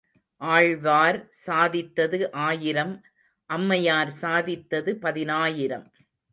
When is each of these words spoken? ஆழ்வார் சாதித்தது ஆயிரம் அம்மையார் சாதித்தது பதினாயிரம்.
ஆழ்வார் 0.41 1.19
சாதித்தது 1.45 2.19
ஆயிரம் 2.47 2.95
அம்மையார் 3.49 4.13
சாதித்தது 4.21 4.93
பதினாயிரம். 5.01 5.87